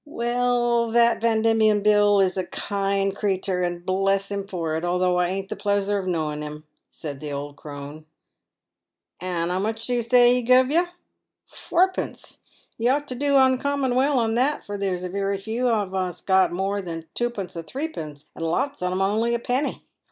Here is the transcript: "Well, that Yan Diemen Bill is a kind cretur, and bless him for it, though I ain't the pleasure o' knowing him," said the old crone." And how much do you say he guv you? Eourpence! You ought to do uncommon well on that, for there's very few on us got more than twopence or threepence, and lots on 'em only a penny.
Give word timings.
"Well, 0.03 0.89
that 0.89 1.21
Yan 1.21 1.43
Diemen 1.43 1.83
Bill 1.83 2.21
is 2.21 2.35
a 2.35 2.47
kind 2.47 3.15
cretur, 3.15 3.61
and 3.61 3.85
bless 3.85 4.31
him 4.31 4.47
for 4.47 4.75
it, 4.75 4.81
though 4.81 5.19
I 5.19 5.27
ain't 5.27 5.49
the 5.49 5.55
pleasure 5.55 6.01
o' 6.01 6.05
knowing 6.07 6.41
him," 6.41 6.63
said 6.89 7.19
the 7.19 7.31
old 7.31 7.55
crone." 7.55 8.07
And 9.21 9.51
how 9.51 9.59
much 9.59 9.85
do 9.85 9.93
you 9.93 10.01
say 10.01 10.33
he 10.33 10.43
guv 10.43 10.71
you? 10.73 10.87
Eourpence! 11.51 12.39
You 12.79 12.89
ought 12.89 13.07
to 13.09 13.13
do 13.15 13.37
uncommon 13.37 13.93
well 13.93 14.17
on 14.17 14.33
that, 14.33 14.65
for 14.65 14.75
there's 14.75 15.03
very 15.03 15.37
few 15.37 15.69
on 15.69 15.93
us 15.93 16.19
got 16.19 16.51
more 16.51 16.81
than 16.81 17.05
twopence 17.13 17.55
or 17.55 17.61
threepence, 17.61 18.31
and 18.35 18.43
lots 18.43 18.81
on 18.81 18.91
'em 18.91 19.01
only 19.03 19.35
a 19.35 19.39
penny. 19.39 19.85